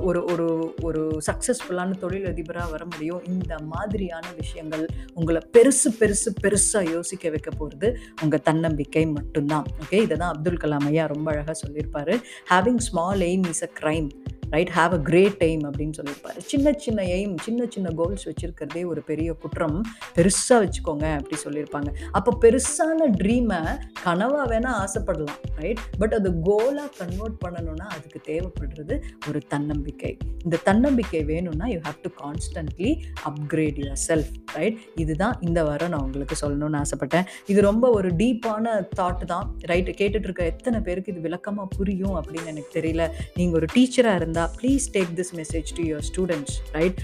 ஒரு 0.03 0.25
ஒரு 0.25 0.75
ஒரு 0.83 1.03
சக்ஸஸ்ஃபுல்லான 1.27 1.97
தொழிலதிபராக 2.03 2.71
வர 2.71 2.85
முடியும். 2.85 3.25
இந்த 3.25 3.59
மாதிரியான 3.59 4.27
விஷயங்கள் 4.37 4.87
உங்களை 5.15 5.43
பெருசு 5.57 5.91
பெருசு 6.01 6.33
பெருசாக 6.43 6.91
யோசிக்க 6.91 7.31
வைக்க 7.31 7.51
போகிறது 7.51 7.91
உங்கள் 8.23 8.45
தன்னம்பிக்கை 8.49 9.07
மட்டும்தான். 9.07 9.67
ஓகே 9.83 10.01
இதை 10.07 10.17
தான் 10.17 10.33
அப்துல் 10.35 10.63
கலாம் 10.65 10.89
ஐயா 10.93 11.07
ரொம்ப 11.07 11.31
அழகாக 11.31 11.57
சொல்லியிருப்பார். 11.65 12.15
Having 12.51 12.83
small 12.89 13.21
aim 13.21 13.47
is 13.49 13.65
a 13.69 13.71
crime 13.81 14.11
right 14.55 14.73
have 14.79 14.93
a 14.99 15.01
great 15.09 15.43
aim 15.49 15.65
அப்படின்னு 15.69 15.95
சொல்லியிருப்பாரு. 15.99 16.39
சின்ன 16.51 16.73
சின்ன 16.85 17.03
எய்ம் 17.17 17.35
சின்ன 17.47 17.67
சின்ன 17.75 17.89
கோல்ஸ் 18.01 18.27
வச்சுருக்கிறதே 18.29 18.83
ஒரு 18.93 19.01
பெரிய 19.11 19.33
குற்றம். 19.43 19.79
பெருசாக 20.17 20.59
வச்சுக்கோங்க 20.65 21.07
அப்படி 21.19 21.39
சொல்லியிருப்பாங்க. 21.45 21.91
அப்போ 22.19 22.31
பெருசான 22.45 23.09
ட்ரீமை 23.21 23.61
கனவாக 24.05 24.47
வேணால் 24.53 24.79
ஆசைப்படலாம் 24.85 25.41
ரைட் 25.63 25.83
பட் 26.03 26.15
அது 26.19 26.31
கோலாக 26.49 26.89
கன்வெர்ட் 27.01 27.39
பண்ணணும்னா 27.45 27.89
அதுக்கு 27.97 28.21
தேவைப்படுறது 28.31 28.97
ஒரு 29.29 29.41
தன்னம்பிக்கை. 29.55 30.13
இந்த 30.45 30.57
தன்னம்பிக்கை 30.69 31.23
வேணும்னா 31.33 31.69
you 31.75 31.81
have 31.89 32.01
to 32.07 32.13
constantly 32.23 32.91
upgrade 33.31 33.79
yourself 34.09 34.33
right 34.57 34.79
இதுதான் 35.05 35.37
இந்த 35.49 35.61
வாரம் 35.69 35.93
நான் 35.95 36.05
உங்களுக்கு 36.07 36.37
சொல்லணும்னு 36.43 36.81
ஆசைப்பட்டேன். 36.83 37.27
இது 37.53 37.61
ரொம்ப 37.71 37.85
ஒரு 37.99 38.09
டீப்பான 38.23 38.75
தாட் 38.99 39.25
தான் 39.35 39.47
ரைட் 39.71 39.91
கேட்டுட்ருக்க 40.01 40.43
எத்தனை 40.53 40.81
பேருக்கு 40.87 41.13
இது 41.13 41.23
விளக்கமாக 41.27 41.69
புரியும் 41.77 42.17
அப்படின்னு 42.19 42.51
எனக்கு 42.55 42.73
தெரியல. 42.79 43.05
நீங்கள் 43.39 43.59
ஒரு 43.61 43.67
டீச்சராக 43.75 44.21
இருந்தால் 44.21 44.37
please 44.59 44.87
take 44.97 45.13
this 45.21 45.33
message 45.41 45.69
to 45.77 45.83
your 45.83 46.07
students 46.11 46.57
right 46.73 46.99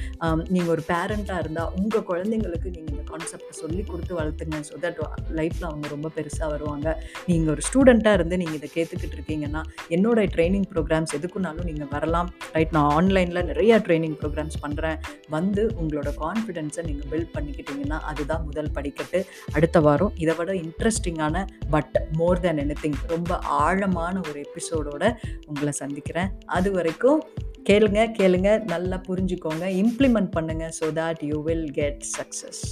நீங்கள் 0.48 0.72
ஒரு 0.74 0.82
பேரண்ட்டாக 0.92 1.38
இருந்தால் 1.38 1.70
உங்கள் 1.80 2.04
குழந்தைங்களுக்கு 2.10 2.68
நீங்கள் 2.76 2.92
இந்த 2.94 3.04
கான்செப்டை 3.10 3.52
சொல்லி 3.62 3.82
கொடுத்து 3.82 4.14
வளர்த்துங்க 4.20 4.60
ஸோ 4.70 4.76
தட் 4.84 5.00
லைஃப்பில் 5.40 5.68
அவங்க 5.70 5.88
ரொம்ப 5.88 6.10
பெருசாக 6.16 6.50
வருவாங்க. 6.50 6.96
நீங்கள் 7.26 7.52
ஒரு 7.54 7.62
ஸ்டூடெண்ட்டாக 7.68 8.12
இருந்து 8.12 8.36
நீங்கள் 8.36 8.58
இதை 8.60 8.70
கேட்டுக்கிட்டு 8.74 9.16
இருக்கீங்கன்னா 9.18 9.62
என்னோட 9.88 10.26
ட்ரைனிங் 10.36 10.68
ப்ரோக்ராம்ஸ் 10.72 11.14
எதுக்குனாலும் 11.18 11.64
நீங்கள் 11.64 11.90
வரலாம் 11.94 12.30
ரைட் 12.56 12.74
நான் 12.78 12.90
ஆன்லைனில் 12.98 13.44
நிறைய 13.50 13.78
ட்ரைனிங் 13.88 14.16
ப்ரோக்ராம்ஸ் 14.22 14.58
பண்ணுறேன் 14.64 14.98
வந்து 15.28 15.74
உங்களோட 15.82 16.12
கான்ஃபிடென்ஸை 16.24 16.84
நீங்கள் 16.90 17.10
பில்ட் 17.12 17.32
பண்ணிக்கிட்டீங்கன்னா 17.36 18.00
அதுதான் 18.12 18.44
முதல் 18.48 18.72
படிக்கட்டு. 18.78 19.20
அடுத்த 19.52 19.80
வாரம் 19.80 20.12
இதை 20.16 20.34
விட 20.40 20.52
இன்ட்ரெஸ்டிங்கான 20.64 21.44
பட் 21.70 21.96
மோர் 22.20 22.40
தேன் 22.40 22.62
எனி 22.64 22.92
ரொம்ப 23.14 23.38
ஆழமான 23.38 24.18
ஒரு 24.28 24.44
எபிசோடோட 24.46 25.04
உங்களை 25.46 25.72
சந்திக்கிறேன். 25.82 26.30
அது 26.46 26.70
வரைக்கும் 26.72 27.20
கேளுங்க 27.64 28.00
கேளுங்க 28.12 28.50
நல்லா 28.64 28.97
புரிஞ்சுக்கோங்க 29.09 29.66
இம்ப்ளிமெண்ட் 29.83 30.30
பண்ணுங்க 30.30 30.66
so 30.80 30.88
that 30.94 31.23
you 31.25 31.38
will 31.42 31.68
get 31.73 32.02
success 32.11 32.62